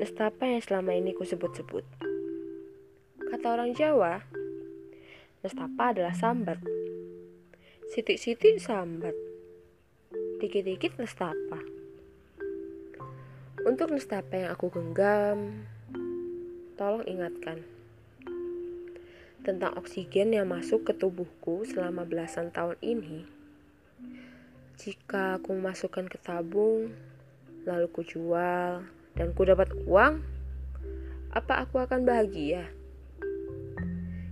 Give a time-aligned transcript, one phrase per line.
[0.00, 1.84] nestapa yang selama ini ku sebut-sebut.
[3.20, 4.24] Kata orang Jawa,
[5.44, 6.56] nestapa adalah sambat.
[7.92, 9.12] Sitik-sitik sambat.
[10.40, 11.60] Dikit-dikit nestapa.
[13.68, 15.68] Untuk nestapa yang aku genggam,
[16.80, 17.60] tolong ingatkan
[19.44, 23.28] tentang oksigen yang masuk ke tubuhku selama belasan tahun ini.
[24.80, 26.88] Jika aku memasukkan ke tabung,
[27.68, 28.80] lalu ku jual,
[29.18, 30.22] dan ku dapat uang,
[31.30, 32.66] apa aku akan bahagia?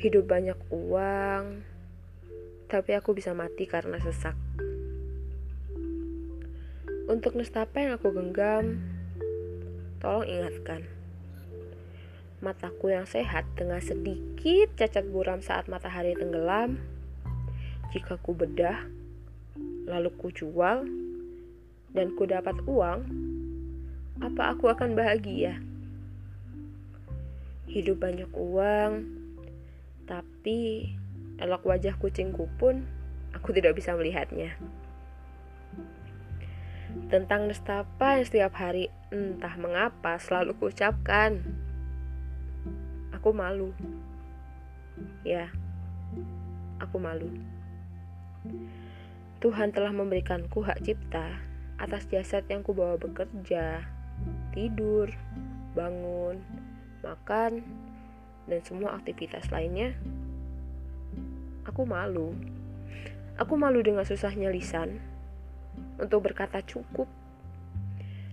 [0.00, 1.62] Hidup banyak uang,
[2.70, 4.38] tapi aku bisa mati karena sesak.
[7.10, 8.78] Untuk nestapa yang aku genggam,
[9.98, 10.86] tolong ingatkan.
[12.38, 16.78] Mataku yang sehat dengan sedikit cacat buram saat matahari tenggelam.
[17.90, 18.86] Jika ku bedah,
[19.90, 20.86] lalu ku jual,
[21.90, 23.02] dan ku dapat uang,
[24.20, 25.58] apa aku akan bahagia?
[27.66, 29.08] Hidup banyak uang,
[30.04, 30.92] tapi
[31.40, 32.84] elok wajah kucingku pun
[33.32, 34.54] aku tidak bisa melihatnya.
[37.10, 41.42] Tentang nestapa yang setiap hari entah mengapa selalu kuucapkan
[43.20, 43.76] Aku malu.
[45.28, 45.52] Ya,
[46.80, 47.28] aku malu.
[49.44, 51.36] Tuhan telah memberikanku hak cipta
[51.76, 53.84] atas jasad yang kubawa bekerja,
[54.52, 55.10] tidur,
[55.72, 56.42] bangun,
[57.00, 57.62] makan,
[58.50, 59.94] dan semua aktivitas lainnya.
[61.66, 62.34] Aku malu.
[63.38, 65.00] Aku malu dengan susahnya lisan
[65.96, 67.08] untuk berkata cukup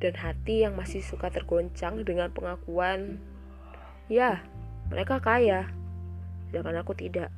[0.00, 3.20] dan hati yang masih suka tergoncang dengan pengakuan,
[4.08, 4.44] "Ya,
[4.90, 5.70] mereka kaya,
[6.50, 7.30] sedangkan aku tidak.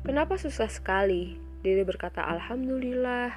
[0.00, 3.28] Kenapa susah sekali diri berkata Alhamdulillah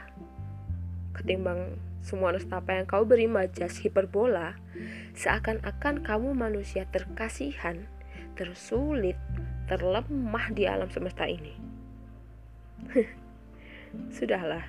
[1.11, 4.57] ketimbang semua nestapa yang kau beri majas hiperbola
[5.13, 7.85] seakan-akan kamu manusia terkasihan,
[8.33, 9.17] tersulit,
[9.69, 11.53] terlemah di alam semesta ini.
[14.17, 14.65] Sudahlah.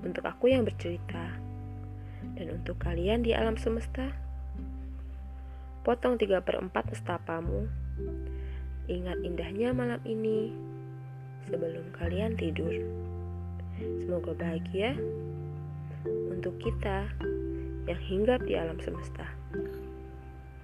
[0.00, 1.38] Untuk aku yang bercerita
[2.34, 4.10] dan untuk kalian di alam semesta,
[5.80, 7.64] Potong 3 per 4 estapamu.
[8.84, 10.52] Ingat indahnya malam ini
[11.48, 12.84] sebelum kalian tidur.
[13.80, 14.92] Semoga bahagia
[16.06, 17.08] untuk kita
[17.88, 19.26] yang hinggap di alam semesta.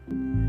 [0.06, 0.45] thank you